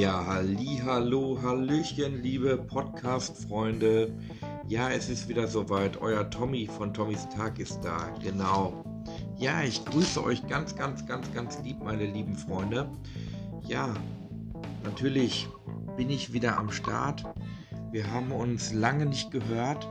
[0.00, 4.10] Ja, halli, hallo, hallöchen, liebe Podcast-Freunde.
[4.66, 6.00] Ja, es ist wieder soweit.
[6.00, 8.08] Euer Tommy von Tommys Tag ist da.
[8.22, 8.82] Genau.
[9.36, 12.90] Ja, ich grüße euch ganz, ganz, ganz, ganz lieb, meine lieben Freunde.
[13.68, 13.92] Ja,
[14.84, 15.46] natürlich
[15.98, 17.22] bin ich wieder am Start.
[17.92, 19.86] Wir haben uns lange nicht gehört.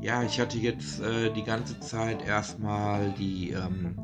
[0.00, 3.94] Ja, ich hatte jetzt äh, die ganze Zeit erstmal die ähm,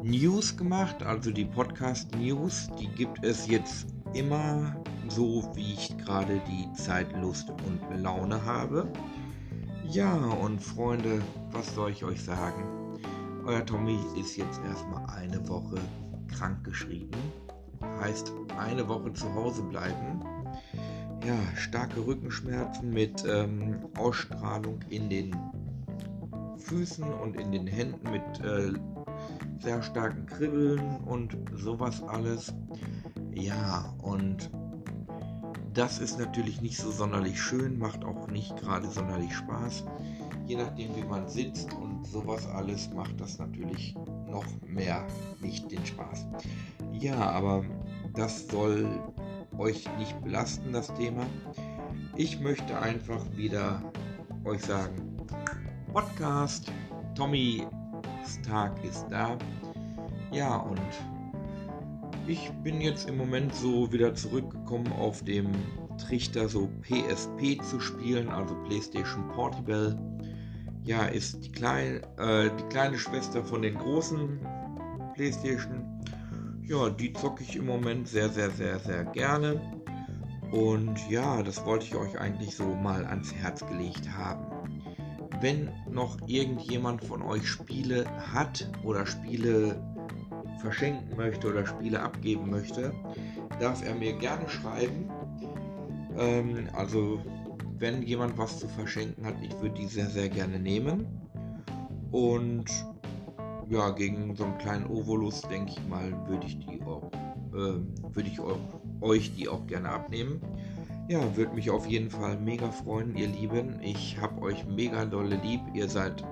[0.00, 2.68] News gemacht, also die Podcast News.
[2.78, 4.76] Die gibt es jetzt immer
[5.08, 8.88] so, wie ich gerade die Zeit, Lust und Laune habe.
[9.86, 12.64] Ja, und Freunde, was soll ich euch sagen?
[13.44, 15.76] Euer Tommy ist jetzt erstmal eine Woche
[16.28, 17.10] krank geschrieben.
[18.00, 20.24] Heißt, eine Woche zu Hause bleiben.
[21.26, 25.36] Ja, starke Rückenschmerzen mit ähm, Ausstrahlung in den
[26.56, 28.72] Füßen und in den Händen mit äh,
[29.58, 32.52] sehr starken Kribbeln und sowas alles.
[33.34, 34.50] Ja, und
[35.72, 39.84] das ist natürlich nicht so sonderlich schön, macht auch nicht gerade sonderlich Spaß.
[40.46, 43.96] Je nachdem, wie man sitzt und sowas alles, macht das natürlich
[44.28, 45.06] noch mehr
[45.40, 46.26] nicht den Spaß.
[46.92, 47.64] Ja, aber
[48.14, 48.86] das soll
[49.58, 51.26] euch nicht belasten, das Thema.
[52.16, 53.82] Ich möchte einfach wieder
[54.44, 55.16] euch sagen,
[55.92, 56.70] Podcast,
[57.14, 57.64] Tommys
[58.46, 59.36] Tag ist da.
[60.30, 60.80] Ja, und
[62.26, 65.52] ich bin jetzt im Moment so wieder zurückgekommen auf dem
[65.98, 69.98] Trichter, so PSP zu spielen, also PlayStation Portable.
[70.84, 74.38] Ja, ist die, klein, äh, die kleine Schwester von den großen
[75.14, 76.02] PlayStation.
[76.62, 79.60] Ja, die zocke ich im Moment sehr, sehr, sehr, sehr gerne.
[80.50, 84.46] Und ja, das wollte ich euch eigentlich so mal ans Herz gelegt haben.
[85.40, 89.93] Wenn noch irgendjemand von euch Spiele hat oder Spiele
[90.64, 92.92] verschenken möchte oder Spiele abgeben möchte,
[93.60, 95.10] darf er mir gerne schreiben.
[96.18, 97.20] Ähm, also
[97.78, 101.06] wenn jemand was zu verschenken hat, ich würde die sehr, sehr gerne nehmen.
[102.10, 102.64] Und
[103.68, 107.10] ja, gegen so einen kleinen Ovolus, denke ich mal, würde ich die auch,
[107.52, 108.58] äh, würde ich auch,
[109.00, 110.40] euch die auch gerne abnehmen.
[111.08, 113.80] Ja, würde mich auf jeden Fall mega freuen, ihr Lieben.
[113.82, 115.60] Ich habe euch mega dolle lieb.
[115.74, 116.24] Ihr seid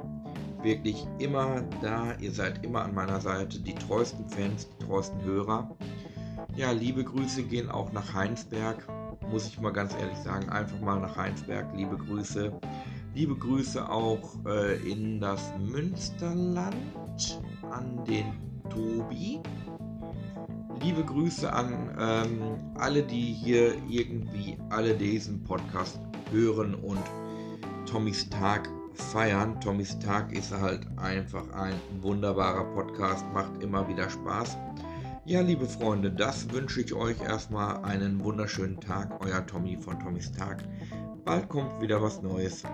[0.62, 2.14] wirklich immer da.
[2.20, 3.60] Ihr seid immer an meiner Seite.
[3.60, 5.76] Die treuesten Fans, die treuesten Hörer.
[6.56, 8.86] Ja, liebe Grüße gehen auch nach Heinsberg.
[9.30, 10.48] Muss ich mal ganz ehrlich sagen.
[10.48, 11.66] Einfach mal nach Heinsberg.
[11.74, 12.52] Liebe Grüße.
[13.14, 16.76] Liebe Grüße auch äh, in das Münsterland
[17.70, 18.32] an den
[18.70, 19.40] Tobi.
[20.82, 26.00] Liebe Grüße an ähm, alle, die hier irgendwie alle diesen Podcast
[26.30, 26.98] hören und
[27.86, 29.60] Tommys Tag feiern.
[29.60, 34.56] Tommys Tag ist halt einfach ein wunderbarer Podcast, macht immer wieder Spaß.
[35.24, 39.24] Ja, liebe Freunde, das wünsche ich euch erstmal einen wunderschönen Tag.
[39.24, 40.64] Euer Tommy von Tommys Tag.
[41.24, 42.64] Bald kommt wieder was Neues.